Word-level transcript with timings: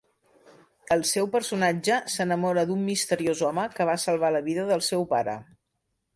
El 0.95 1.03
seu 1.09 1.29
personatge 1.35 1.99
s'enamora 2.13 2.63
d’un 2.71 2.81
misteriós 2.89 3.45
home 3.51 3.67
que 3.77 3.89
va 3.93 3.99
salvar 4.07 4.35
la 4.39 4.43
vida 4.51 4.67
del 4.73 4.85
seu 4.89 5.07
pare. 5.15 5.39